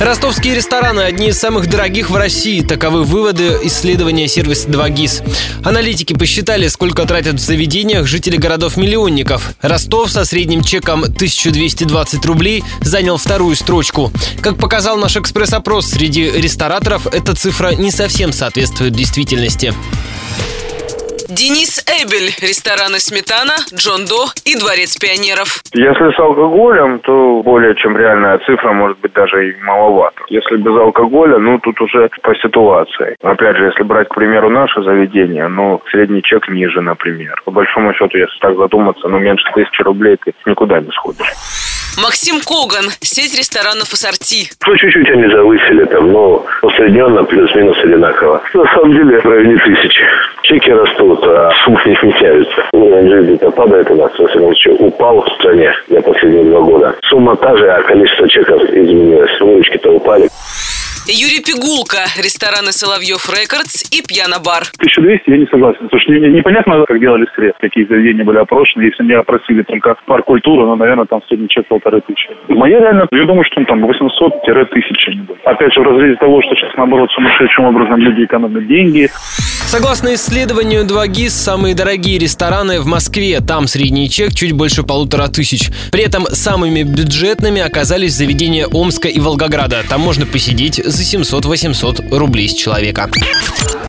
Ростовские 0.00 0.54
рестораны– 0.54 1.00
одни 1.02 1.28
из 1.28 1.38
самых 1.38 1.70
дорогих 1.70 2.10
в 2.10 2.16
России. 2.16 2.60
Таковы 2.60 3.02
выводы 3.02 3.58
исследования 3.62 4.28
сервиса 4.28 4.68
2GIS. 4.68 5.22
Аналитики 5.64 6.12
посчитали, 6.12 6.68
сколько 6.68 7.06
тратят 7.06 7.36
в 7.36 7.38
заведениях 7.42 8.06
жители 8.06 8.36
городов-миллионников. 8.36 9.54
Ростов 9.62 10.10
со 10.10 10.26
средним 10.26 10.62
чеком 10.62 11.02
1220 11.02 12.26
рублей 12.26 12.62
занял 12.82 13.16
вторую 13.16 13.56
строчку. 13.56 14.12
Как 14.42 14.58
показал 14.58 14.98
наш 14.98 15.16
экспресс-опрос, 15.16 15.86
среди 15.86 16.30
рестораторов 16.30 17.06
эта 17.06 17.34
цифра 17.34 17.70
не 17.70 17.90
совсем 17.90 18.34
соответствует 18.34 18.92
действительности. 18.92 19.72
Денис 21.28 21.82
Эбель, 21.90 22.30
рестораны 22.40 23.00
«Сметана», 23.00 23.58
«Джон 23.74 24.04
До» 24.06 24.30
и 24.44 24.54
«Дворец 24.54 24.96
пионеров». 24.96 25.58
Если 25.74 26.14
с 26.14 26.18
алкоголем, 26.20 27.00
то 27.00 27.42
более 27.42 27.74
чем 27.74 27.98
реальная 27.98 28.38
цифра 28.46 28.72
может 28.72 29.00
быть 29.00 29.12
даже 29.12 29.50
и 29.50 29.56
маловато. 29.60 30.22
Если 30.28 30.56
без 30.56 30.76
алкоголя, 30.78 31.38
ну 31.38 31.58
тут 31.58 31.80
уже 31.80 32.08
по 32.22 32.32
ситуации. 32.36 33.16
Опять 33.22 33.56
же, 33.56 33.64
если 33.64 33.82
брать, 33.82 34.08
к 34.08 34.14
примеру, 34.14 34.50
наше 34.50 34.82
заведение, 34.82 35.48
ну 35.48 35.82
средний 35.90 36.22
чек 36.22 36.48
ниже, 36.48 36.80
например. 36.80 37.42
По 37.44 37.50
большому 37.50 37.92
счету, 37.94 38.16
если 38.16 38.38
так 38.38 38.56
задуматься, 38.56 39.08
ну 39.08 39.18
меньше 39.18 39.44
тысячи 39.52 39.82
рублей 39.82 40.18
ты 40.24 40.32
никуда 40.46 40.78
не 40.78 40.92
сходишь. 40.92 41.26
Максим 42.02 42.40
Коган, 42.44 42.90
сеть 43.00 43.36
ресторанов 43.38 43.90
«Ассорти». 43.90 44.50
Ну, 44.66 44.76
чуть-чуть 44.76 45.08
они 45.08 45.32
завысили 45.32 45.84
там, 45.86 46.12
но 46.12 46.44
усредненно 46.60 47.24
плюс-минус 47.24 47.78
одинаково. 47.78 48.42
На 48.52 48.64
самом 48.74 48.92
деле, 48.92 49.18
в 49.18 49.24
районе 49.24 49.56
тысячи. 49.56 50.05
Чеки 50.46 50.70
растут, 50.70 51.18
а 51.24 51.50
суммы 51.64 51.80
не 51.86 51.96
смещаются. 51.96 52.68
Уровень 52.72 53.10
жизни-то 53.10 53.50
падает 53.50 53.90
у 53.90 53.96
нас, 53.96 54.12
в 54.12 54.14
всяком 54.14 54.42
случае, 54.42 54.74
упал 54.74 55.20
в 55.20 55.28
стране 55.40 55.72
за 55.88 56.00
последние 56.00 56.44
два 56.44 56.60
года. 56.60 56.94
Сумма 57.02 57.34
та 57.34 57.56
же, 57.56 57.68
а 57.68 57.82
количество 57.82 58.28
чеков 58.28 58.62
изменилось. 58.62 59.40
Выручки-то 59.40 59.90
упали. 59.90 60.28
Юрий 61.08 61.42
Пигулка, 61.42 62.06
рестораны 62.18 62.70
Соловьев 62.70 63.26
Рекордс 63.30 63.90
и 63.90 64.02
Пьяно-бар. 64.06 64.70
1200 64.78 65.30
я 65.30 65.38
не 65.38 65.46
согласен, 65.46 65.82
потому 65.86 66.00
что 66.00 66.12
непонятно, 66.12 66.84
как 66.86 67.00
делали 67.00 67.26
срез, 67.34 67.54
какие 67.60 67.86
заведения 67.86 68.24
были 68.24 68.38
опрошены. 68.38 68.82
Если 68.82 69.02
меня 69.02 69.20
опросили 69.20 69.62
только 69.62 69.96
парк 70.06 70.26
культуры, 70.26 70.66
ну, 70.66 70.76
наверное, 70.76 71.06
там 71.06 71.22
средний 71.26 71.48
чек 71.48 71.66
полторы 71.66 72.02
тысячи. 72.02 72.30
Моя 72.48 72.80
реально, 72.80 73.06
я 73.10 73.24
думаю, 73.24 73.44
что 73.44 73.64
там 73.64 73.84
800-1000 73.84 75.38
Опять 75.44 75.72
же, 75.74 75.80
в 75.80 75.84
разрезе 75.84 76.16
того, 76.16 76.42
что 76.42 76.54
сейчас, 76.54 76.74
наоборот, 76.76 77.10
сумасшедшим 77.12 77.64
образом 77.66 77.98
люди 77.98 78.24
экономят 78.24 78.66
деньги. 78.66 79.08
Согласно 79.76 80.14
исследованию 80.14 80.86
2GIS, 80.86 81.28
самые 81.28 81.74
дорогие 81.74 82.18
рестораны 82.18 82.80
в 82.80 82.86
Москве. 82.86 83.42
Там 83.42 83.68
средний 83.68 84.08
чек 84.08 84.32
чуть 84.32 84.52
больше 84.52 84.84
полутора 84.84 85.28
тысяч. 85.28 85.70
При 85.92 86.02
этом 86.02 86.26
самыми 86.32 86.82
бюджетными 86.82 87.60
оказались 87.60 88.14
заведения 88.14 88.66
Омска 88.68 89.08
и 89.08 89.20
Волгограда. 89.20 89.84
Там 89.86 90.00
можно 90.00 90.24
посидеть 90.24 90.80
за 90.82 91.02
700-800 91.02 92.16
рублей 92.16 92.48
с 92.48 92.54
человека. 92.54 93.10